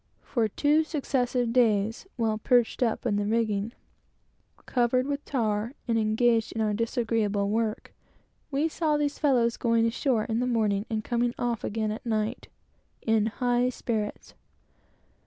For 0.23 0.47
two 0.47 0.83
successive 0.83 1.53
days, 1.53 2.07
while 2.15 2.39
perched 2.39 2.81
up 2.81 3.05
in 3.05 3.17
the 3.17 3.25
rigging, 3.27 3.71
covered 4.65 5.05
with 5.05 5.23
tar 5.25 5.73
and 5.87 5.95
engaged 5.99 6.53
in 6.53 6.59
our 6.59 6.73
disagreeable 6.73 7.51
work, 7.51 7.93
we 8.49 8.67
saw 8.67 8.97
these 8.97 9.19
fellows 9.19 9.57
going 9.57 9.85
ashore 9.85 10.23
in 10.25 10.39
the 10.39 10.47
morning, 10.47 10.87
and 10.89 11.03
coming 11.03 11.35
off 11.37 11.63
again 11.63 11.91
at 11.91 12.03
night, 12.03 12.47
in 13.03 13.27
high 13.27 13.69
spirits. 13.69 14.33